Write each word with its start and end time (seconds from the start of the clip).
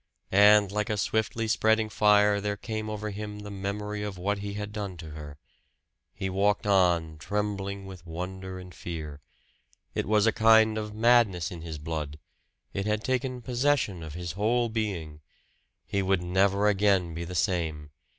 And 0.33 0.71
like 0.71 0.89
a 0.89 0.97
swiftly 0.97 1.47
spreading 1.47 1.87
fire 1.87 2.41
there 2.41 2.57
came 2.57 2.89
over 2.89 3.11
him 3.11 3.41
the 3.41 3.51
memory 3.51 4.01
of 4.01 4.17
what 4.17 4.39
he 4.39 4.53
had 4.55 4.71
done 4.71 4.97
to 4.97 5.11
her; 5.11 5.37
he 6.11 6.27
walked 6.27 6.65
on, 6.65 7.19
trembling 7.19 7.85
with 7.85 8.03
wonder 8.07 8.57
and 8.57 8.73
fear. 8.73 9.21
It 9.93 10.07
was 10.07 10.25
a 10.25 10.31
kind 10.33 10.75
of 10.79 10.95
madness 10.95 11.51
in 11.51 11.61
his 11.61 11.77
blood. 11.77 12.17
It 12.73 12.87
had 12.87 13.03
taken 13.03 13.43
possession 13.43 14.01
of 14.01 14.15
his 14.15 14.31
whole 14.31 14.69
being 14.69 15.21
he 15.85 16.01
would 16.01 16.23
never 16.23 16.67
again 16.67 17.13
be 17.13 17.23
the 17.23 17.35
same! 17.35 17.91